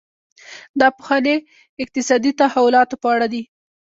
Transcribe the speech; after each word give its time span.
دا 0.79 0.87
پوهنې 0.97 1.35
اقتصادي 1.83 2.31
تحولاتو 2.39 2.95
په 3.03 3.07
اړه 3.15 3.27
دي. 3.33 3.41